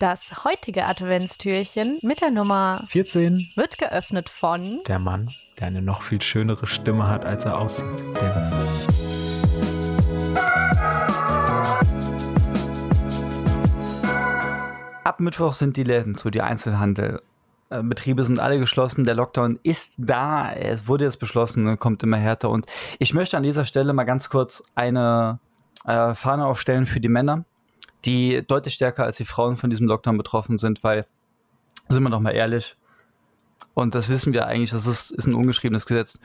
Das 0.00 0.44
heutige 0.44 0.86
Adventstürchen 0.86 1.98
mit 2.00 2.22
der 2.22 2.30
Nummer 2.30 2.84
14 2.88 3.50
wird 3.54 3.76
geöffnet 3.76 4.30
von 4.30 4.80
der 4.88 4.98
Mann, 4.98 5.28
der 5.58 5.66
eine 5.66 5.82
noch 5.82 6.00
viel 6.00 6.22
schönere 6.22 6.66
Stimme 6.66 7.06
hat, 7.06 7.26
als 7.26 7.44
er 7.44 7.58
aussieht. 7.58 7.84
Dennis. 8.18 8.86
Ab 15.04 15.20
Mittwoch 15.20 15.52
sind 15.52 15.76
die 15.76 15.84
Läden 15.84 16.14
zu, 16.14 16.30
die 16.30 16.40
Einzelhandel. 16.40 17.20
Äh, 17.68 17.82
Betriebe 17.82 18.24
sind 18.24 18.40
alle 18.40 18.58
geschlossen, 18.58 19.04
der 19.04 19.16
Lockdown 19.16 19.60
ist 19.62 19.92
da, 19.98 20.50
es 20.50 20.88
wurde 20.88 21.04
jetzt 21.04 21.18
beschlossen, 21.18 21.78
kommt 21.78 22.02
immer 22.02 22.16
härter. 22.16 22.48
Und 22.48 22.64
ich 22.98 23.12
möchte 23.12 23.36
an 23.36 23.42
dieser 23.42 23.66
Stelle 23.66 23.92
mal 23.92 24.04
ganz 24.04 24.30
kurz 24.30 24.64
eine 24.74 25.40
äh, 25.84 26.14
Fahne 26.14 26.46
aufstellen 26.46 26.86
für 26.86 27.00
die 27.00 27.10
Männer, 27.10 27.44
die 28.04 28.42
deutlich 28.46 28.74
stärker 28.74 29.04
als 29.04 29.16
die 29.16 29.24
Frauen 29.24 29.56
von 29.56 29.70
diesem 29.70 29.86
Lockdown 29.86 30.16
betroffen 30.16 30.58
sind, 30.58 30.82
weil, 30.82 31.06
sind 31.88 32.02
wir 32.02 32.10
doch 32.10 32.20
mal 32.20 32.30
ehrlich, 32.30 32.76
und 33.74 33.94
das 33.94 34.08
wissen 34.08 34.32
wir 34.32 34.46
eigentlich, 34.46 34.70
das 34.70 34.86
ist, 34.86 35.10
ist 35.10 35.26
ein 35.26 35.34
ungeschriebenes 35.34 35.86
Gesetz. 35.86 36.18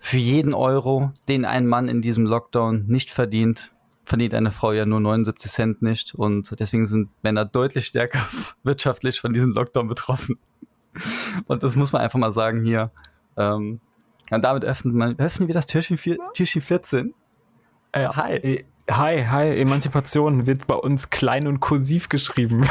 Für 0.00 0.16
jeden 0.16 0.54
Euro, 0.54 1.12
den 1.28 1.44
ein 1.44 1.66
Mann 1.66 1.88
in 1.88 2.02
diesem 2.02 2.26
Lockdown 2.26 2.86
nicht 2.86 3.10
verdient, 3.10 3.72
verdient 4.04 4.34
eine 4.34 4.50
Frau 4.50 4.72
ja 4.72 4.84
nur 4.86 5.00
79 5.00 5.50
Cent 5.50 5.82
nicht. 5.82 6.14
Und 6.14 6.58
deswegen 6.58 6.86
sind 6.86 7.10
Männer 7.22 7.44
deutlich 7.44 7.86
stärker 7.86 8.20
wirtschaftlich 8.62 9.20
von 9.20 9.32
diesem 9.32 9.52
Lockdown 9.52 9.88
betroffen. 9.88 10.38
Und 11.46 11.62
das 11.62 11.76
muss 11.76 11.92
man 11.92 12.02
einfach 12.02 12.18
mal 12.18 12.32
sagen 12.32 12.62
hier. 12.62 12.90
Ähm, 13.36 13.80
und 14.30 14.42
damit 14.42 14.64
öffnen, 14.64 14.96
man, 14.96 15.18
öffnen 15.18 15.48
wir 15.48 15.54
das 15.54 15.66
Türchen, 15.66 15.98
Türchen 16.34 16.62
14. 16.62 17.14
Äh, 17.92 18.08
hi. 18.08 18.64
Hi, 18.90 19.24
hi, 19.24 19.58
Emanzipation 19.58 20.46
wird 20.46 20.66
bei 20.66 20.74
uns 20.74 21.08
klein 21.08 21.46
und 21.46 21.60
kursiv 21.60 22.08
geschrieben. 22.08 22.66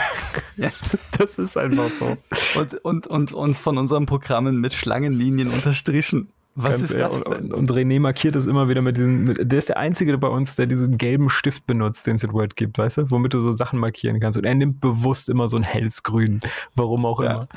Ja. 0.58 0.70
Das 1.18 1.38
ist 1.40 1.58
einfach 1.58 1.90
so. 1.90 2.18
Und, 2.56 2.74
und, 2.84 3.08
und, 3.08 3.34
und 3.34 3.54
von 3.56 3.78
unseren 3.78 4.08
Programmen 4.08 4.60
mit 4.60 4.74
Schlangenlinien 4.74 5.50
unterstrichen. 5.50 6.30
Was 6.56 6.78
Ganz 6.78 6.92
ist 6.92 7.00
das 7.00 7.24
denn? 7.24 7.52
Und, 7.52 7.54
und, 7.54 7.72
René 7.72 8.00
markiert 8.00 8.36
es 8.36 8.46
immer 8.46 8.70
wieder 8.70 8.82
mit 8.82 8.98
diesem, 8.98 9.34
der 9.40 9.60
ist 9.60 9.70
der 9.70 9.78
Einzige 9.78 10.18
bei 10.18 10.28
uns, 10.28 10.56
der 10.56 10.68
diesen 10.68 10.98
gelben 10.98 11.30
Stift 11.30 11.66
benutzt, 11.66 12.06
den 12.06 12.16
es 12.16 12.24
in 12.24 12.34
Word 12.34 12.56
gibt, 12.56 12.78
weißt 12.78 12.98
du, 12.98 13.12
womit 13.12 13.34
du 13.34 13.42
so 13.42 13.52
Sachen 13.52 13.80
markieren 13.80 14.20
kannst. 14.20 14.38
Und 14.38 14.46
er 14.46 14.54
nimmt 14.54 14.80
bewusst 14.80 15.30
immer 15.30 15.48
so 15.48 15.58
ein 15.58 15.64
helles 15.64 16.04
Grün, 16.04 16.42
warum 16.76 17.06
auch 17.06 17.22
ja. 17.24 17.34
immer. 17.34 17.48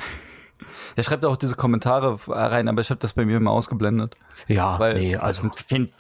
Er 0.97 1.03
schreibt 1.03 1.25
auch 1.25 1.37
diese 1.37 1.55
Kommentare 1.55 2.19
rein, 2.27 2.69
aber 2.69 2.81
ich 2.81 2.91
habe 2.91 2.99
das 2.99 3.13
bei 3.13 3.25
mir 3.25 3.37
immer 3.37 3.51
ausgeblendet. 3.51 4.17
Ja, 4.49 4.79
weil 4.79 4.95
nee, 4.95 5.17
also, 5.17 5.43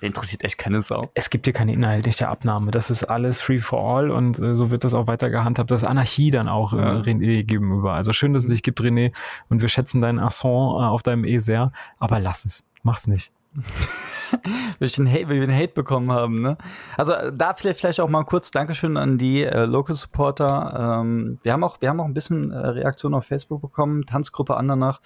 interessiert 0.01 0.45
echt 0.45 0.59
keine 0.59 0.83
Sau. 0.83 1.11
Es 1.15 1.31
gibt 1.31 1.47
hier 1.47 1.53
keine 1.53 1.73
inhaltliche 1.73 2.29
Abnahme. 2.29 2.71
Das 2.71 2.91
ist 2.91 3.05
alles 3.05 3.41
free 3.41 3.59
for 3.59 3.81
all 3.81 4.11
und 4.11 4.39
äh, 4.39 4.55
so 4.55 4.71
wird 4.71 4.85
das 4.85 4.95
auch 4.95 5.07
weiter 5.07 5.31
gehandhabt. 5.31 5.71
Das 5.71 5.83
ist 5.83 5.89
Anarchie 5.89 6.31
dann 6.31 6.49
auch 6.49 6.73
äh, 6.73 6.77
ja. 6.77 6.93
René 7.01 7.45
gegenüber. 7.45 7.93
Also 7.93 8.13
schön, 8.13 8.33
dass 8.33 8.45
es 8.45 8.51
dich 8.51 8.63
gibt, 8.63 8.81
René, 8.81 9.13
und 9.49 9.63
wir 9.63 9.69
schätzen 9.69 10.01
deinen 10.01 10.19
Accent 10.19 10.45
äh, 10.45 10.85
auf 10.85 11.03
deinem 11.03 11.25
E 11.25 11.39
sehr, 11.39 11.73
aber 11.99 12.21
lass 12.21 12.45
es. 12.45 12.69
Mach's 12.83 13.07
nicht. 13.07 13.33
wir 14.79 14.89
Hate, 14.89 15.29
wir 15.29 15.55
Hate 15.55 15.73
bekommen 15.73 16.13
haben. 16.13 16.41
Ne? 16.41 16.57
Also 16.97 17.15
da 17.33 17.55
vielleicht, 17.55 17.81
vielleicht 17.81 18.01
auch 18.01 18.09
mal 18.09 18.25
kurz 18.25 18.51
Dankeschön 18.51 18.97
an 18.97 19.19
die 19.19 19.45
äh, 19.45 19.65
Local 19.65 19.95
Supporter. 19.95 21.01
Ähm, 21.01 21.39
wir, 21.43 21.53
haben 21.53 21.65
auch, 21.65 21.81
wir 21.81 21.89
haben 21.89 22.01
auch 22.01 22.07
ein 22.07 22.15
bisschen 22.15 22.51
äh, 22.51 22.57
Reaktion 22.57 23.15
auf 23.15 23.27
Facebook 23.27 23.63
bekommen, 23.63 24.07
Tanzgruppe 24.07 24.57
Andernach. 24.57 25.01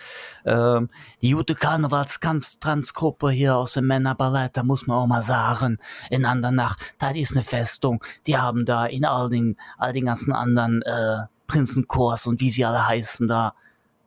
Ähm, 0.44 0.90
die 1.22 1.32
gute 1.32 1.54
Karnevals-Tanzgruppe 1.54 3.30
hier 3.30 3.56
aus 3.56 3.74
dem 3.74 3.86
Männerballett, 3.86 4.56
da 4.56 4.62
muss 4.62 4.86
man 4.86 4.98
auch 4.98 5.06
mal 5.06 5.22
sagen, 5.22 5.78
in 6.10 6.24
Andernach, 6.24 6.76
da 6.98 7.10
ist 7.10 7.32
eine 7.32 7.44
Festung. 7.44 8.02
Die 8.26 8.36
haben 8.36 8.64
da 8.64 8.86
in 8.86 9.04
all 9.04 9.28
den, 9.28 9.56
all 9.78 9.92
den 9.92 10.06
ganzen 10.06 10.32
anderen 10.32 10.82
äh, 10.82 11.26
Prinzenchors 11.46 12.26
und 12.26 12.40
wie 12.40 12.50
sie 12.50 12.64
alle 12.64 12.86
heißen 12.86 13.26
da, 13.26 13.54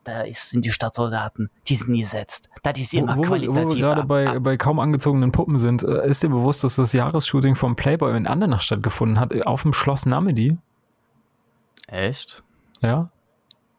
da 0.03 0.21
ist, 0.21 0.49
sind 0.49 0.65
die 0.65 0.71
Stadtsoldaten, 0.71 1.49
die 1.67 1.75
sind 1.75 1.95
gesetzt. 1.95 2.49
Das 2.61 2.77
ist 2.77 2.93
immer 2.93 3.15
wo, 3.15 3.19
wo, 3.19 3.27
qualitativ. 3.27 3.55
Wo 3.63 3.69
wir 3.69 3.75
gerade 3.75 4.03
bei, 4.03 4.39
bei 4.39 4.57
kaum 4.57 4.79
angezogenen 4.79 5.31
Puppen 5.31 5.57
sind, 5.57 5.83
äh, 5.83 6.07
ist 6.07 6.23
dir 6.23 6.29
bewusst, 6.29 6.63
dass 6.63 6.75
das 6.75 6.93
Jahresshooting 6.93 7.55
vom 7.55 7.75
Playboy 7.75 8.15
in 8.15 8.27
Andernach 8.27 8.61
stattgefunden 8.61 9.19
hat, 9.19 9.45
auf 9.45 9.63
dem 9.63 9.73
Schloss 9.73 10.05
Namedi? 10.05 10.57
Echt? 11.87 12.43
Ja. 12.81 13.07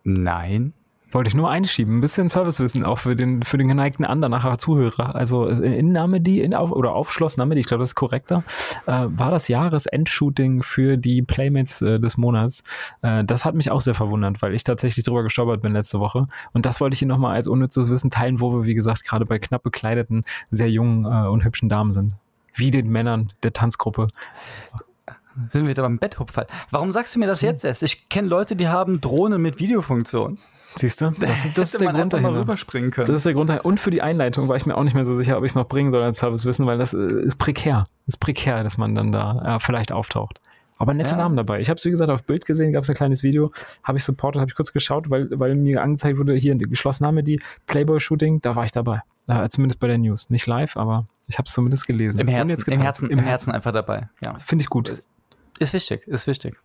Nein. 0.02 0.72
Wollte 1.14 1.28
ich 1.28 1.34
nur 1.36 1.48
einschieben. 1.48 1.98
Ein 1.98 2.00
bisschen 2.00 2.28
Servicewissen 2.28 2.84
auch 2.84 2.98
für 2.98 3.14
den, 3.14 3.44
für 3.44 3.56
den 3.56 3.68
geneigten 3.68 4.04
Andernacher 4.04 4.58
Zuhörer. 4.58 5.14
Also 5.14 5.48
äh, 5.48 5.78
in 5.78 5.92
Namedi, 5.92 6.40
in 6.40 6.54
auf, 6.54 6.72
oder 6.72 6.92
auf 6.92 7.12
Schloss 7.12 7.36
Namedi, 7.36 7.60
ich 7.60 7.66
glaube, 7.66 7.84
das 7.84 7.90
ist 7.90 7.94
korrekter, 7.94 8.42
äh, 8.86 9.04
war 9.06 9.30
das 9.30 9.46
Jahresendshooting 9.46 10.64
für 10.64 10.96
die 10.96 11.22
Playmates 11.22 11.80
äh, 11.82 12.00
des 12.00 12.16
Monats. 12.16 12.64
Äh, 13.02 13.22
das 13.22 13.44
hat 13.44 13.54
mich 13.54 13.70
auch 13.70 13.80
sehr 13.80 13.94
verwundert, 13.94 14.42
weil 14.42 14.54
ich 14.54 14.64
tatsächlich 14.64 15.04
drüber 15.04 15.22
gestolpert 15.22 15.62
bin 15.62 15.72
letzte 15.72 16.00
Woche. 16.00 16.26
Und 16.52 16.66
das 16.66 16.80
wollte 16.80 16.94
ich 16.94 16.98
hier 16.98 17.06
nochmal 17.06 17.36
als 17.36 17.46
unnützes 17.46 17.88
Wissen 17.88 18.10
teilen, 18.10 18.40
wo 18.40 18.52
wir, 18.52 18.64
wie 18.64 18.74
gesagt, 18.74 19.04
gerade 19.04 19.24
bei 19.24 19.38
knapp 19.38 19.62
bekleideten, 19.62 20.24
sehr 20.50 20.68
jungen 20.68 21.04
äh, 21.04 21.28
und 21.28 21.44
hübschen 21.44 21.68
Damen 21.68 21.92
sind. 21.92 22.16
Wie 22.54 22.72
den 22.72 22.88
Männern 22.88 23.32
der 23.44 23.52
Tanzgruppe. 23.52 24.08
Sind 25.52 25.62
wir 25.62 25.68
wieder 25.68 25.84
beim 25.84 25.98
Betthupferl. 25.98 26.48
Warum 26.72 26.90
sagst 26.90 27.14
du 27.14 27.20
mir 27.20 27.26
das 27.26 27.40
jetzt 27.40 27.64
erst? 27.64 27.84
Ich 27.84 28.08
kenne 28.08 28.26
Leute, 28.26 28.56
die 28.56 28.66
haben 28.66 29.00
Drohnen 29.00 29.40
mit 29.40 29.60
Videofunktion. 29.60 30.38
Siehst 30.76 31.00
du? 31.00 31.10
Das, 31.20 31.44
ist, 31.44 31.56
das 31.56 31.74
ist 31.74 31.80
der 31.80 31.92
Grund 31.92 32.12
dahinter. 32.12 32.40
rüberspringen 32.40 32.90
können. 32.90 33.06
Das 33.06 33.16
ist 33.16 33.26
der 33.26 33.34
Grund 33.34 33.48
dahinter. 33.48 33.66
Und 33.66 33.78
für 33.78 33.90
die 33.90 34.02
Einleitung 34.02 34.48
war 34.48 34.56
ich 34.56 34.66
mir 34.66 34.76
auch 34.76 34.82
nicht 34.82 34.94
mehr 34.94 35.04
so 35.04 35.14
sicher, 35.14 35.38
ob 35.38 35.44
ich 35.44 35.52
es 35.52 35.54
noch 35.54 35.68
bringen 35.68 35.90
soll 35.90 36.02
als 36.02 36.18
Servicewissen, 36.18 36.66
weil 36.66 36.78
das 36.78 36.94
äh, 36.94 37.24
ist 37.24 37.38
prekär. 37.38 37.86
Ist 38.06 38.18
prekär, 38.18 38.62
dass 38.64 38.76
man 38.76 38.94
dann 38.94 39.12
da 39.12 39.42
ja, 39.44 39.58
vielleicht 39.58 39.92
auftaucht. 39.92 40.40
Aber 40.76 40.92
nette 40.92 41.12
ja. 41.12 41.16
Namen 41.16 41.36
dabei. 41.36 41.60
Ich 41.60 41.70
habe 41.70 41.78
es, 41.78 41.84
wie 41.84 41.90
gesagt, 41.90 42.10
auf 42.10 42.24
Bild 42.24 42.44
gesehen, 42.44 42.72
gab 42.72 42.82
es 42.82 42.90
ein 42.90 42.96
kleines 42.96 43.22
Video, 43.22 43.52
habe 43.84 43.98
ich 43.98 44.04
supportet, 44.04 44.40
habe 44.40 44.50
ich 44.50 44.56
kurz 44.56 44.72
geschaut, 44.72 45.08
weil, 45.08 45.28
weil 45.38 45.54
mir 45.54 45.82
angezeigt 45.82 46.18
wurde, 46.18 46.34
hier 46.34 46.56
geschlossen 46.56 47.04
Name, 47.04 47.22
die 47.22 47.40
Playboy-Shooting, 47.66 48.40
da 48.40 48.56
war 48.56 48.64
ich 48.64 48.72
dabei. 48.72 49.02
Ja, 49.28 49.48
zumindest 49.48 49.80
bei 49.80 49.86
der 49.86 49.98
News. 49.98 50.30
Nicht 50.30 50.46
live, 50.46 50.76
aber 50.76 51.06
ich 51.28 51.38
habe 51.38 51.46
es 51.46 51.52
zumindest 51.52 51.86
gelesen. 51.86 52.18
Im 52.20 52.28
Herzen, 52.28 52.72
im 52.72 52.80
Herzen, 52.80 53.10
im 53.10 53.18
Herzen 53.20 53.52
einfach 53.52 53.72
dabei. 53.72 54.08
Ja. 54.22 54.36
Finde 54.38 54.62
ich 54.62 54.68
gut. 54.68 55.02
Ist 55.58 55.72
wichtig, 55.72 56.06
ist 56.08 56.26
wichtig. 56.26 56.56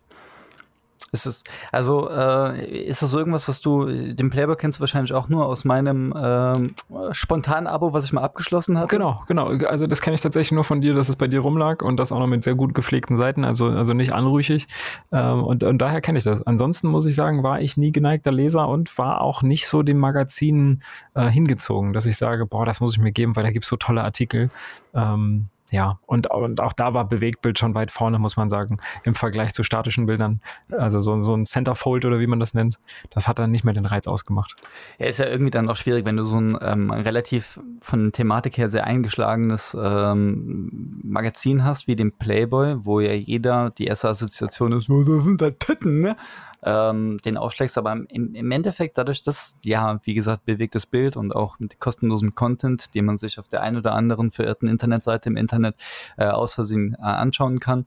Ist 1.12 1.26
es, 1.26 1.44
also, 1.72 2.10
äh, 2.10 2.86
ist 2.86 3.02
das 3.02 3.12
so 3.12 3.20
irgendwas, 3.20 3.48
was 3.48 3.62
du, 3.62 3.86
den 3.86 4.30
Playboy 4.30 4.56
kennst 4.56 4.78
du 4.78 4.82
wahrscheinlich 4.82 5.14
auch 5.14 5.30
nur 5.30 5.46
aus 5.46 5.66
meinem 5.66 6.14
ähm, 6.16 6.76
spontanen 7.12 7.68
Abo, 7.68 7.94
was 7.94 8.06
ich 8.06 8.14
mal 8.14 8.22
abgeschlossen 8.22 8.78
habe? 8.78 8.88
Genau, 8.88 9.24
genau. 9.28 9.48
Also, 9.48 9.88
das 9.88 10.02
kenne 10.02 10.16
ich 10.16 10.22
tatsächlich 10.22 10.52
nur 10.52 10.64
von 10.64 10.82
dir, 10.82 10.94
dass 10.94 11.10
es 11.10 11.16
bei 11.16 11.28
dir 11.28 11.42
rumlag 11.42 11.82
und 11.82 11.98
das 11.98 12.12
auch 12.12 12.20
noch 12.20 12.28
mit 12.28 12.44
sehr 12.44 12.56
gut 12.56 12.74
gepflegten 12.74 13.18
Seiten, 13.18 13.44
also, 13.44 13.68
also 13.68 13.94
nicht 13.94 14.14
anrüchig. 14.14 14.68
Ähm, 15.12 15.44
und, 15.44 15.64
und 15.64 15.78
daher 15.80 16.02
kenne 16.02 16.18
ich 16.18 16.24
das. 16.24 16.46
Ansonsten 16.46 16.88
muss 16.88 17.06
ich 17.06 17.16
sagen, 17.16 17.44
war 17.44 17.62
ich 17.62 17.78
nie 17.78 17.92
geneigter 17.92 18.32
Leser 18.32 18.68
und 18.68 18.98
war 18.98 19.22
auch 19.22 19.42
nicht 19.42 19.68
so 19.68 19.84
dem 19.84 19.98
Magazin 19.98 20.82
äh, 21.16 21.28
hingezogen, 21.30 21.94
dass 21.94 22.06
ich 22.06 22.18
sage, 22.18 22.46
boah, 22.46 22.66
das 22.66 22.82
muss 22.82 22.94
ich 22.94 23.00
mir 23.00 23.12
geben, 23.12 23.36
weil 23.36 23.44
da 23.44 23.52
gibt 23.52 23.66
es 23.66 23.70
so 23.70 23.76
tolle 23.76 24.04
Artikel. 24.04 24.50
Ähm, 24.94 25.50
ja, 25.72 26.00
und, 26.06 26.30
und 26.32 26.60
auch 26.60 26.74
da 26.74 26.94
war 26.94 27.08
Bewegtbild 27.08 27.60
schon 27.60 27.76
weit 27.76 27.92
vorne, 27.92 28.20
muss 28.20 28.38
man 28.38 28.50
sagen, 28.50 28.78
im 29.04 29.16
Vergleich 29.16 29.54
zu 29.54 29.64
statischen 29.64 30.06
Bildern. 30.06 30.42
Also 30.72 31.02
so, 31.02 31.22
so 31.22 31.36
ein 31.36 31.46
Centerfold 31.46 32.06
oder 32.06 32.20
wie 32.20 32.28
man 32.28 32.40
das 32.40 32.54
nennt, 32.54 32.80
das 33.10 33.28
hat 33.28 33.40
dann 33.40 33.52
nicht 33.52 33.64
mehr 33.64 33.74
den 33.74 33.86
Reiz 33.86 34.08
ausgemacht. 34.08 34.56
Ja, 34.98 35.08
ist 35.08 35.20
ja 35.20 35.28
irgendwie 35.28 35.52
dann 35.52 35.70
auch 35.70 35.76
schwierig, 35.76 36.06
wenn 36.06 36.18
du 36.18 36.24
so 36.24 36.40
ein 36.40 36.58
ähm, 36.62 36.92
relativ 36.92 37.60
von 37.82 38.12
Thematik 38.12 38.58
her 38.58 38.70
sehr 38.70 38.86
eingeschlagenes 38.86 39.78
ähm, 39.80 41.00
Magazin 41.04 41.64
hast, 41.64 41.88
wie 41.88 41.96
den 41.96 42.12
Playboy, 42.12 42.78
wo 42.84 43.00
ja 43.00 43.14
jeder 43.14 43.70
die 43.72 43.86
erste 43.86 44.10
Assoziation 44.10 44.74
ist, 44.74 44.90
oh, 44.90 45.04
das 45.04 45.24
sind 45.24 45.42
da 45.42 45.52
Titten, 45.52 46.00
ne? 46.00 46.16
Ähm, 46.64 47.20
den 47.24 47.38
aufschlägst. 47.38 47.78
Aber 47.78 47.94
im, 47.94 48.36
im 48.36 48.52
Endeffekt, 48.52 48.98
dadurch, 48.98 49.22
dass, 49.22 49.58
ja, 49.64 50.00
wie 50.04 50.14
gesagt, 50.14 50.46
bewegtes 50.46 50.86
Bild 50.86 51.18
und 51.18 51.36
auch 51.36 51.60
mit 51.60 51.80
kostenlosem 51.80 52.36
Content, 52.36 52.94
den 52.96 53.06
man 53.06 53.18
sich 53.18 53.40
auf 53.40 53.48
der 53.48 53.62
einen 53.62 53.78
oder 53.78 53.94
anderen 53.94 54.32
verirrten 54.32 54.68
Internetseite 54.68 55.30
im 55.30 55.38
Internet 55.38 55.76
äh, 56.18 56.26
aus 56.26 56.54
Versehen 56.54 56.96
äh, 57.00 57.04
anschauen 57.04 57.60
kann, 57.60 57.86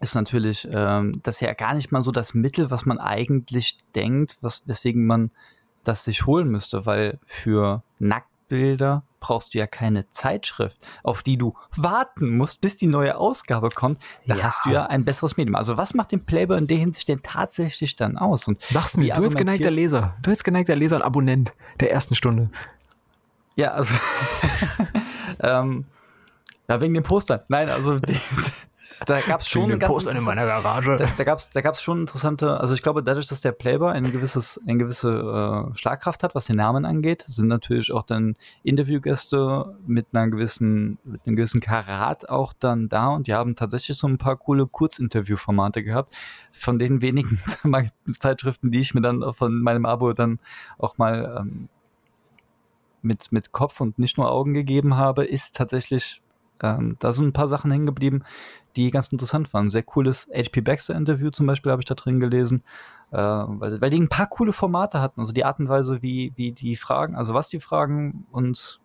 ist 0.00 0.14
natürlich 0.14 0.68
ähm, 0.70 1.20
das 1.22 1.40
ja 1.40 1.52
gar 1.54 1.74
nicht 1.74 1.92
mal 1.92 2.02
so 2.02 2.10
das 2.10 2.34
Mittel, 2.34 2.70
was 2.70 2.84
man 2.84 2.98
eigentlich 2.98 3.78
denkt, 3.94 4.38
was, 4.40 4.62
weswegen 4.66 5.06
man 5.06 5.30
das 5.84 6.04
sich 6.04 6.26
holen 6.26 6.48
müsste, 6.48 6.86
weil 6.86 7.18
für 7.26 7.82
Nacktbilder 7.98 9.02
brauchst 9.24 9.54
du 9.54 9.58
ja 9.58 9.66
keine 9.66 10.10
Zeitschrift, 10.10 10.76
auf 11.02 11.22
die 11.22 11.38
du 11.38 11.54
warten 11.74 12.36
musst, 12.36 12.60
bis 12.60 12.76
die 12.76 12.86
neue 12.86 13.16
Ausgabe 13.16 13.70
kommt. 13.70 14.02
Da 14.26 14.34
ja. 14.34 14.42
hast 14.44 14.66
du 14.66 14.70
ja 14.70 14.84
ein 14.84 15.06
besseres 15.06 15.38
Medium. 15.38 15.54
Also 15.54 15.78
was 15.78 15.94
macht 15.94 16.12
den 16.12 16.26
Playboy 16.26 16.58
in 16.58 16.66
der 16.66 16.76
Hinsicht 16.76 17.08
denn 17.08 17.22
tatsächlich 17.22 17.96
dann 17.96 18.18
aus? 18.18 18.46
Und 18.46 18.60
Sag's 18.60 18.98
mir, 18.98 19.14
du 19.14 19.22
bist 19.22 19.34
geneigter 19.34 19.70
Leser. 19.70 20.14
Du 20.20 20.28
bist 20.28 20.44
geneigter 20.44 20.76
Leser 20.76 20.96
und 20.96 21.02
Abonnent 21.02 21.54
der 21.80 21.90
ersten 21.90 22.14
Stunde. 22.14 22.50
Ja, 23.56 23.72
also 23.72 23.94
ähm, 25.40 25.86
ja, 26.68 26.80
wegen 26.82 26.92
den 26.92 27.02
Postern. 27.02 27.40
Nein, 27.48 27.70
also 27.70 27.98
die, 28.00 28.20
da 29.06 29.20
gab 29.20 29.40
es 29.40 29.48
schon 29.48 29.78
Poster 29.78 30.14
in 30.14 30.24
meiner 30.24 30.46
Garage. 30.46 30.96
Da, 30.96 31.06
da 31.06 31.24
gab 31.24 31.38
es 31.38 31.50
da 31.50 31.60
gab's 31.60 31.82
schon 31.82 32.00
interessante, 32.00 32.60
also 32.60 32.74
ich 32.74 32.82
glaube, 32.82 33.02
dadurch, 33.02 33.26
dass 33.26 33.40
der 33.40 33.52
Playboy 33.52 33.92
ein 33.92 34.10
gewisses, 34.10 34.60
eine 34.66 34.78
gewisse 34.78 35.70
äh, 35.72 35.76
Schlagkraft 35.76 36.22
hat, 36.22 36.34
was 36.34 36.46
den 36.46 36.56
Namen 36.56 36.84
angeht, 36.84 37.24
sind 37.26 37.48
natürlich 37.48 37.92
auch 37.92 38.02
dann 38.02 38.34
Interviewgäste 38.62 39.76
mit 39.86 40.06
einer 40.12 40.28
gewissen, 40.28 40.98
mit 41.04 41.26
einem 41.26 41.36
gewissen 41.36 41.60
Karat 41.60 42.28
auch 42.28 42.52
dann 42.52 42.88
da 42.88 43.08
und 43.08 43.26
die 43.26 43.34
haben 43.34 43.56
tatsächlich 43.56 43.98
so 43.98 44.06
ein 44.06 44.18
paar 44.18 44.36
coole 44.36 44.66
Kurzinterviewformate 44.66 45.82
gehabt, 45.82 46.14
von 46.52 46.78
den 46.78 47.00
wenigen 47.02 47.40
Zeitschriften, 48.18 48.70
die 48.70 48.80
ich 48.80 48.94
mir 48.94 49.02
dann 49.02 49.22
von 49.34 49.62
meinem 49.62 49.86
Abo 49.86 50.12
dann 50.12 50.38
auch 50.78 50.98
mal 50.98 51.38
ähm, 51.40 51.68
mit, 53.02 53.32
mit 53.32 53.52
Kopf 53.52 53.80
und 53.80 53.98
nicht 53.98 54.16
nur 54.16 54.30
Augen 54.30 54.54
gegeben 54.54 54.96
habe, 54.96 55.24
ist 55.24 55.54
tatsächlich 55.54 56.22
ähm, 56.62 56.96
da 56.98 57.12
sind 57.12 57.26
ein 57.26 57.32
paar 57.32 57.48
Sachen 57.48 57.70
hängen 57.70 57.86
geblieben, 57.86 58.22
die 58.76 58.90
ganz 58.90 59.08
interessant 59.08 59.52
waren. 59.52 59.70
Sehr 59.70 59.82
cooles 59.82 60.28
HP 60.32 60.60
Baxter 60.60 60.94
Interview 60.94 61.30
zum 61.30 61.46
Beispiel 61.46 61.72
habe 61.72 61.82
ich 61.82 61.86
da 61.86 61.94
drin 61.94 62.20
gelesen, 62.20 62.62
äh, 63.10 63.16
weil, 63.16 63.80
weil 63.80 63.90
die 63.90 64.00
ein 64.00 64.08
paar 64.08 64.28
coole 64.28 64.52
Formate 64.52 65.00
hatten. 65.00 65.20
Also 65.20 65.32
die 65.32 65.44
Art 65.44 65.58
und 65.58 65.68
Weise, 65.68 66.02
wie, 66.02 66.32
wie 66.36 66.52
die 66.52 66.76
Fragen, 66.76 67.14
also 67.16 67.34
was 67.34 67.48
die 67.48 67.60
Fragen 67.60 68.26
und 68.30 68.80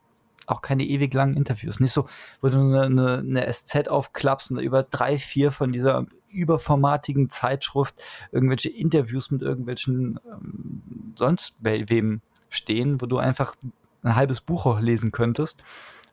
auch 0.48 0.62
keine 0.62 0.84
ewig 0.84 1.14
langen 1.14 1.36
Interviews. 1.36 1.80
Nicht 1.80 1.92
so, 1.92 2.08
wo 2.42 2.50
du 2.50 2.58
eine, 2.58 2.82
eine, 2.84 3.18
eine 3.20 3.54
SZ 3.54 3.88
aufklappst 3.88 4.52
und 4.52 4.60
über 4.60 4.84
drei, 4.84 5.20
vier 5.20 5.52
von 5.52 5.72
dieser 5.72 6.06
überformatigen 6.30 7.30
Zeitschrift 7.30 7.96
irgendwelche 8.32 8.70
Interviews 8.70 9.32
mit 9.32 9.42
irgendwelchen 9.42 10.20
ähm, 10.32 11.14
sonst 11.16 11.56
wem 11.60 12.22
stehen, 12.50 13.00
wo 13.02 13.06
du 13.06 13.18
einfach 13.18 13.56
ein 14.04 14.16
halbes 14.16 14.42
Buch 14.42 14.66
auch 14.66 14.80
lesen 14.80 15.12
könntest. 15.12 15.64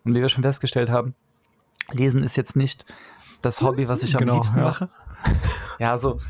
Und 0.05 0.14
wie 0.14 0.20
wir 0.20 0.29
schon 0.29 0.43
festgestellt 0.43 0.91
haben, 0.91 1.14
Lesen 1.92 2.22
ist 2.22 2.36
jetzt 2.36 2.56
nicht 2.56 2.84
das 3.42 3.62
Hobby, 3.62 3.88
was 3.88 4.02
ich 4.02 4.14
am 4.14 4.20
genau, 4.20 4.34
liebsten 4.34 4.58
ja. 4.58 4.64
mache. 4.64 4.90
Ja, 5.78 5.98
so. 5.98 6.20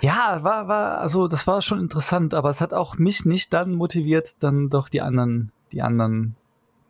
Ja, 0.00 0.40
war, 0.42 0.68
war, 0.68 0.98
also 0.98 1.28
das 1.28 1.46
war 1.46 1.62
schon 1.62 1.80
interessant, 1.80 2.34
aber 2.34 2.50
es 2.50 2.60
hat 2.60 2.74
auch 2.74 2.98
mich 2.98 3.24
nicht 3.24 3.52
dann 3.52 3.74
motiviert, 3.74 4.36
dann 4.40 4.68
doch 4.68 4.88
die 4.88 5.00
anderen, 5.00 5.52
die 5.72 5.82
anderen 5.82 6.36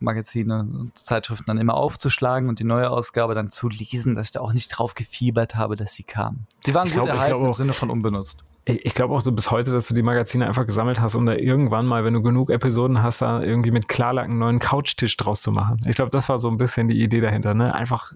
Magazine 0.00 0.60
und 0.60 0.96
Zeitschriften 0.96 1.46
dann 1.46 1.58
immer 1.58 1.74
aufzuschlagen 1.74 2.48
und 2.48 2.58
die 2.58 2.64
neue 2.64 2.90
Ausgabe 2.90 3.34
dann 3.34 3.50
zu 3.50 3.68
lesen, 3.68 4.14
dass 4.14 4.28
ich 4.28 4.32
da 4.32 4.40
auch 4.40 4.52
nicht 4.52 4.68
drauf 4.68 4.94
gefiebert 4.94 5.56
habe, 5.56 5.76
dass 5.76 5.94
sie 5.94 6.04
kam. 6.04 6.46
Sie 6.64 6.74
waren 6.74 6.86
ich 6.86 6.94
gut 6.94 7.04
glaub, 7.04 7.16
erhalten 7.16 7.44
im 7.44 7.52
Sinne 7.54 7.72
von 7.72 7.90
unbenutzt. 7.90 8.44
Ich, 8.68 8.84
ich 8.84 8.94
glaube 8.94 9.14
auch 9.14 9.22
so 9.22 9.32
bis 9.32 9.50
heute, 9.50 9.72
dass 9.72 9.88
du 9.88 9.94
die 9.94 10.02
Magazine 10.02 10.46
einfach 10.46 10.66
gesammelt 10.66 11.00
hast, 11.00 11.14
um 11.14 11.24
da 11.24 11.32
irgendwann 11.32 11.86
mal, 11.86 12.04
wenn 12.04 12.12
du 12.12 12.20
genug 12.20 12.50
Episoden 12.50 13.02
hast, 13.02 13.22
da 13.22 13.42
irgendwie 13.42 13.70
mit 13.70 13.88
Klarlack 13.88 14.26
einen 14.26 14.38
neuen 14.38 14.58
Couchtisch 14.58 15.16
draus 15.16 15.40
zu 15.40 15.52
machen. 15.52 15.80
Ich 15.86 15.96
glaube, 15.96 16.10
das 16.10 16.28
war 16.28 16.38
so 16.38 16.48
ein 16.48 16.58
bisschen 16.58 16.86
die 16.88 17.02
Idee 17.02 17.22
dahinter, 17.22 17.54
ne? 17.54 17.74
Einfach, 17.74 18.12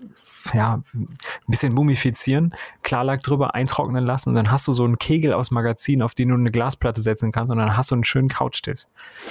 ja, 0.52 0.82
ein 0.94 1.08
bisschen 1.46 1.72
mumifizieren, 1.72 2.54
Klarlack 2.82 3.22
drüber 3.22 3.54
eintrocknen 3.54 4.04
lassen 4.04 4.30
und 4.30 4.34
dann 4.34 4.50
hast 4.50 4.68
du 4.68 4.74
so 4.74 4.84
einen 4.84 4.98
Kegel 4.98 5.32
aus 5.32 5.50
Magazin, 5.50 6.02
auf 6.02 6.14
den 6.14 6.28
du 6.28 6.34
eine 6.34 6.50
Glasplatte 6.50 7.00
setzen 7.00 7.32
kannst 7.32 7.50
und 7.50 7.56
dann 7.56 7.74
hast 7.74 7.90
du 7.90 7.94
einen 7.94 8.04
schönen 8.04 8.28
Couchtisch. 8.28 8.86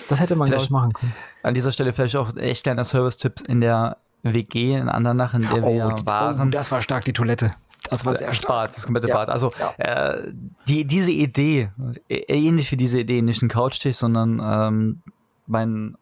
Das 0.07 0.19
hätte 0.19 0.35
man, 0.35 0.49
glaube 0.49 0.63
ich, 0.63 0.71
machen 0.71 0.93
können. 0.93 1.13
An 1.43 1.53
dieser 1.53 1.71
Stelle 1.71 1.93
vielleicht 1.93 2.15
auch 2.15 2.35
echt 2.35 2.63
kleiner 2.63 2.83
Service-Tipp 2.83 3.43
in 3.47 3.61
der 3.61 3.97
WG 4.23 4.75
in 4.75 4.89
Andernach, 4.89 5.35
in 5.35 5.43
der 5.43 5.63
oh, 5.63 5.73
wir 5.73 5.95
waren. 6.05 6.47
Oh, 6.47 6.51
das 6.51 6.71
war 6.71 6.81
stark, 6.81 7.05
die 7.05 7.13
Toilette. 7.13 7.53
Das 7.91 8.05
war 8.05 8.15
sehr 8.15 8.31
Bad, 8.47 8.75
das 8.75 8.85
komplette 8.85 9.09
ja. 9.09 9.15
Bad. 9.15 9.29
Also 9.29 9.51
ja. 9.59 10.13
äh, 10.13 10.33
die, 10.67 10.85
diese 10.85 11.11
Idee, 11.11 11.71
ähnlich 12.07 12.71
wie 12.71 12.77
diese 12.77 13.01
Idee, 13.01 13.21
nicht 13.21 13.41
ein 13.41 13.49
Couchtisch, 13.49 13.97
sondern 13.97 14.41
ähm, 14.43 15.01
mein, 15.45 15.97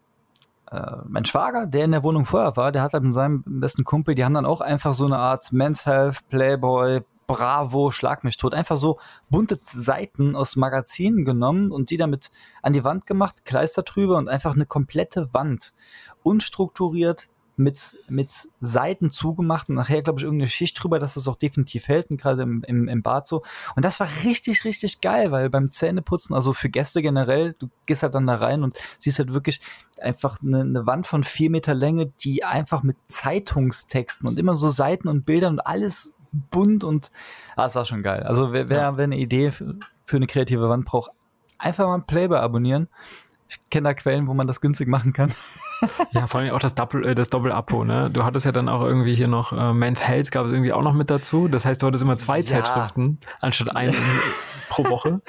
äh, 0.70 0.96
mein 1.08 1.24
Schwager, 1.24 1.66
der 1.66 1.84
in 1.84 1.90
der 1.90 2.04
Wohnung 2.04 2.24
vorher 2.24 2.56
war, 2.56 2.70
der 2.70 2.82
hat 2.82 2.92
halt 2.92 3.02
mit 3.02 3.12
seinem 3.12 3.42
besten 3.44 3.82
Kumpel, 3.82 4.14
die 4.14 4.24
haben 4.24 4.34
dann 4.34 4.46
auch 4.46 4.60
einfach 4.60 4.94
so 4.94 5.04
eine 5.04 5.18
Art 5.18 5.52
Men's 5.52 5.84
Health, 5.84 6.20
Playboy, 6.28 7.00
Bravo, 7.26 7.92
Schlag 7.92 8.24
mich 8.24 8.36
tot. 8.36 8.54
Einfach 8.54 8.76
so 8.76 8.98
bunte 9.28 9.60
Seiten 9.64 10.34
aus 10.34 10.56
Magazinen 10.56 11.24
genommen 11.24 11.70
und 11.70 11.90
die 11.90 11.96
damit 11.96 12.30
an 12.60 12.72
die 12.72 12.82
Wand 12.82 13.06
gemacht, 13.06 13.44
Kleister 13.44 13.82
drüber 13.82 14.16
und 14.16 14.28
einfach 14.28 14.54
eine 14.54 14.66
komplette 14.66 15.32
Wand. 15.32 15.72
Unstrukturiert, 16.24 17.28
mit, 17.60 17.96
mit 18.08 18.32
Seiten 18.60 19.10
zugemacht 19.10 19.68
und 19.68 19.76
nachher, 19.76 20.02
glaube 20.02 20.18
ich, 20.18 20.24
irgendeine 20.24 20.48
Schicht 20.48 20.82
drüber, 20.82 20.98
dass 20.98 21.16
es 21.16 21.28
auch 21.28 21.36
definitiv 21.36 21.88
hält, 21.88 22.08
gerade 22.08 22.42
im, 22.42 22.64
im, 22.66 22.88
im 22.88 23.02
Bad 23.02 23.26
so. 23.26 23.42
Und 23.76 23.84
das 23.84 24.00
war 24.00 24.08
richtig, 24.24 24.64
richtig 24.64 25.00
geil, 25.00 25.30
weil 25.30 25.50
beim 25.50 25.70
Zähneputzen, 25.70 26.34
also 26.34 26.52
für 26.52 26.70
Gäste 26.70 27.02
generell, 27.02 27.54
du 27.58 27.68
gehst 27.86 28.02
halt 28.02 28.14
dann 28.14 28.26
da 28.26 28.36
rein 28.36 28.62
und 28.62 28.76
siehst 28.98 29.18
halt 29.18 29.32
wirklich 29.32 29.60
einfach 30.00 30.40
eine, 30.42 30.60
eine 30.60 30.86
Wand 30.86 31.06
von 31.06 31.22
vier 31.22 31.50
Meter 31.50 31.74
Länge, 31.74 32.06
die 32.06 32.44
einfach 32.44 32.82
mit 32.82 32.96
Zeitungstexten 33.08 34.26
und 34.26 34.38
immer 34.38 34.56
so 34.56 34.70
Seiten 34.70 35.08
und 35.08 35.26
Bildern 35.26 35.54
und 35.54 35.60
alles 35.60 36.12
bunt 36.32 36.84
und 36.84 37.10
ah, 37.56 37.64
das 37.64 37.74
war 37.74 37.84
schon 37.84 38.02
geil. 38.02 38.22
Also 38.22 38.52
wer, 38.52 38.68
wer, 38.68 38.78
ja. 38.78 38.96
wer 38.96 39.04
eine 39.04 39.18
Idee 39.18 39.50
für, 39.50 39.76
für 40.04 40.16
eine 40.16 40.26
kreative 40.26 40.68
Wand 40.68 40.84
braucht, 40.84 41.10
einfach 41.58 41.86
mal 41.86 42.00
Playboy 42.00 42.38
abonnieren. 42.38 42.88
Ich 43.48 43.58
kenne 43.68 43.88
da 43.88 43.94
Quellen, 43.94 44.26
wo 44.28 44.34
man 44.34 44.46
das 44.46 44.60
günstig 44.60 44.88
machen 44.88 45.12
kann. 45.12 45.34
ja, 46.12 46.26
vor 46.26 46.40
allem 46.40 46.52
auch 46.54 46.58
das 46.58 46.74
Doppel, 46.74 47.06
äh, 47.06 47.14
das 47.14 47.30
Doppel-Abo, 47.30 47.84
ne? 47.84 48.10
Du 48.10 48.24
hattest 48.24 48.46
ja 48.46 48.52
dann 48.52 48.68
auch 48.68 48.82
irgendwie 48.82 49.14
hier 49.14 49.28
noch 49.28 49.52
äh, 49.52 49.72
Men's 49.72 50.00
Health 50.00 50.30
gab 50.30 50.46
es 50.46 50.52
irgendwie 50.52 50.72
auch 50.72 50.82
noch 50.82 50.94
mit 50.94 51.10
dazu. 51.10 51.48
Das 51.48 51.64
heißt, 51.64 51.82
du 51.82 51.86
hattest 51.86 52.02
immer 52.02 52.16
zwei 52.18 52.40
ja. 52.40 52.44
Zeitschriften 52.44 53.18
anstatt 53.40 53.76
eine 53.76 53.94
pro 54.68 54.88
Woche. 54.88 55.20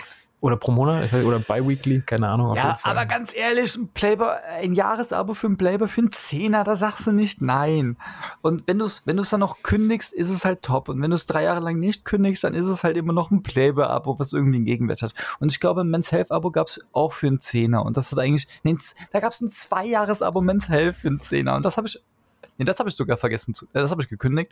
Oder 0.42 0.58
pro 0.58 0.72
Monat, 0.72 1.14
oder 1.14 1.38
bi-weekly, 1.38 2.02
keine 2.02 2.28
Ahnung. 2.28 2.56
Ja, 2.56 2.80
aber 2.82 3.06
ganz 3.06 3.32
ehrlich, 3.36 3.76
ein 3.76 3.90
Playboy, 3.90 4.28
ein 4.60 4.74
Jahresabo 4.74 5.36
für 5.36 5.46
ein 5.46 5.56
Playboy 5.56 5.88
für 5.88 6.02
einen 6.02 6.12
Zehner, 6.12 6.64
da 6.64 6.76
sagst 6.76 7.06
du 7.06 7.12
nicht 7.12 7.44
nein. 7.44 7.96
Und 8.42 8.68
wenn 8.68 8.80
du 8.80 8.86
es 8.86 9.04
wenn 9.06 9.18
du's 9.18 9.30
dann 9.30 9.40
noch 9.40 9.62
kündigst, 9.62 10.12
ist 10.12 10.32
es 10.32 10.44
halt 10.44 10.64
top. 10.64 10.90
Und 10.90 11.00
wenn 11.00 11.12
du 11.12 11.16
es 11.16 11.28
drei 11.28 11.44
Jahre 11.44 11.60
lang 11.60 11.78
nicht 11.78 12.06
kündigst, 12.06 12.44
dann 12.44 12.56
ist 12.56 12.66
es 12.66 12.84
halt 12.84 12.98
immer 12.98 13.14
noch 13.14 13.30
ein 13.30 13.44
Playboy-Abo, 13.44 14.18
was 14.18 14.34
irgendwie 14.34 14.56
einen 14.58 14.66
Gegenwert 14.66 15.04
hat. 15.04 15.14
Und 15.40 15.52
ich 15.52 15.60
glaube, 15.60 15.82
ein 15.82 15.90
Men's 15.90 16.12
Health-Abo 16.12 16.50
gab 16.50 16.70
es 16.70 16.80
auch 16.92 17.14
für 17.14 17.28
einen 17.28 17.40
Zehner. 17.40 17.86
Und 17.86 17.96
das 17.96 18.12
hat 18.12 18.18
eigentlich, 18.18 18.48
nee, 18.64 18.76
da 19.12 19.20
gab 19.20 19.34
es 19.34 19.42
ein 19.42 19.52
Zwei-Jahres-Abo 19.52 20.42
Men's 20.42 20.70
Health 20.70 20.96
für 20.96 21.10
einen 21.10 21.20
Zehner. 21.20 21.56
Und 21.56 21.66
das 21.66 21.78
habe 21.78 21.86
ich, 21.86 22.02
nee, 22.58 22.66
das 22.66 22.80
habe 22.80 22.90
ich 22.90 22.96
sogar 22.96 23.18
vergessen 23.18 23.54
zu, 23.54 23.66
äh, 23.68 23.80
das 23.80 23.92
habe 23.92 24.02
ich 24.02 24.08
gekündigt 24.08 24.52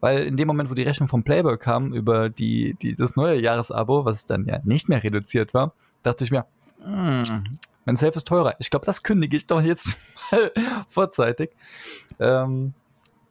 weil 0.00 0.24
in 0.24 0.36
dem 0.36 0.46
Moment, 0.46 0.70
wo 0.70 0.74
die 0.74 0.82
Rechnung 0.82 1.08
vom 1.08 1.24
Playboy 1.24 1.56
kam 1.58 1.92
über 1.92 2.28
die, 2.28 2.74
die, 2.80 2.94
das 2.94 3.16
neue 3.16 3.40
Jahresabo, 3.40 4.04
was 4.04 4.26
dann 4.26 4.44
ja 4.44 4.60
nicht 4.64 4.88
mehr 4.88 5.02
reduziert 5.02 5.54
war, 5.54 5.72
dachte 6.02 6.24
ich 6.24 6.30
mir, 6.30 6.46
hm, 6.82 7.58
mein 7.84 7.96
Safe 7.96 8.14
ist 8.14 8.26
teurer. 8.26 8.54
Ich 8.58 8.70
glaube, 8.70 8.84
das 8.86 9.02
kündige 9.02 9.36
ich 9.36 9.46
doch 9.46 9.62
jetzt 9.62 9.96
mal 10.30 10.52
vorzeitig. 10.88 11.50
Ähm, 12.18 12.74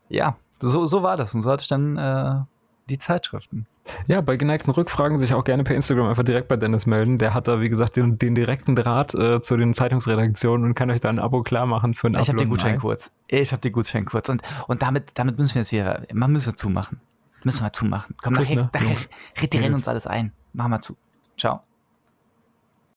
ja, 0.10 0.38
so, 0.60 0.86
so 0.86 1.04
war 1.04 1.18
das. 1.18 1.36
Und 1.36 1.42
so 1.42 1.52
hatte 1.52 1.62
ich 1.62 1.68
dann 1.68 1.98
äh, 1.98 2.44
die 2.90 2.98
Zeitschriften. 2.98 3.68
Ja, 4.08 4.22
bei 4.22 4.36
geneigten 4.36 4.72
Rückfragen 4.72 5.18
sich 5.18 5.34
auch 5.34 5.44
gerne 5.44 5.64
per 5.64 5.76
Instagram 5.76 6.08
einfach 6.08 6.24
direkt 6.24 6.48
bei 6.48 6.58
Dennis 6.58 6.86
melden. 6.86 7.18
Der 7.18 7.34
hat 7.34 7.48
da, 7.48 7.62
wie 7.62 7.70
gesagt, 7.70 7.96
den, 7.96 8.18
den 8.18 8.36
direkten 8.36 8.76
Draht 8.76 9.14
äh, 9.14 9.42
zu 9.42 9.58
den 9.58 9.74
Zeitungsredaktionen 9.74 10.66
und 10.66 10.74
kann 10.74 10.90
euch 10.90 11.02
da 11.02 11.10
ein 11.10 11.20
Abo 11.20 11.42
klar 11.42 11.66
machen 11.66 11.94
für 11.94 12.08
ein 12.08 12.16
Ich 12.16 12.28
habe 12.28 12.38
den 12.38 12.50
Gutschein 12.50 12.80
kurz. 12.80 13.12
Ich 13.28 13.52
habe 13.52 13.62
den 13.62 13.72
Gutschein 13.72 14.06
kurz. 14.06 14.30
Und, 14.30 14.42
und 14.68 14.82
damit, 14.82 15.12
damit 15.16 15.38
müssen 15.38 15.56
wir 15.56 15.62
es 15.62 15.70
hier, 15.70 16.06
man 16.14 16.32
müssen 16.32 16.56
zumachen. 16.56 17.00
Müssen 17.44 17.64
wir 17.64 17.74
zumachen. 17.74 18.16
Komm, 18.24 18.34
nachher, 18.34 18.70
nachher, 18.74 19.48
die 19.48 19.58
rennen 19.58 19.76
uns 19.76 19.88
alles 19.88 20.08
ein. 20.08 20.32
Machen 20.54 20.72
wir 20.72 20.80
zu. 20.80 20.98
Ciao. 21.38 21.62